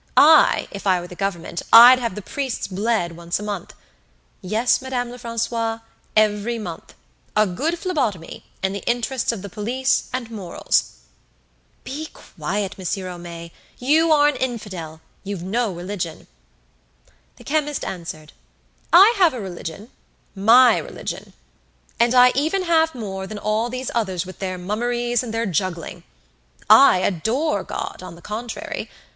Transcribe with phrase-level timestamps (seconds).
[0.17, 3.75] I, if I were the Government, I'd have the priests bled once a month.
[4.41, 5.81] Yes, Madame Lefrancois,
[6.15, 6.95] every month
[7.35, 10.93] a good phlebotomy, in the interests of the police and morals."
[11.83, 13.51] "Be quiet, Monsieur Homais.
[13.77, 16.25] You are an infidel; you've no religion."
[17.35, 18.33] The chemist answered:
[18.91, 19.91] "I have a religion,
[20.33, 21.33] my religion,
[21.99, 26.01] and I even have more than all these others with their mummeries and their juggling.
[26.67, 28.89] I adore God, on the contrary.